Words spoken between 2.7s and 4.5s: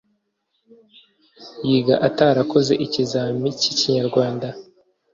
ikizamini cyi Kinyarwanda,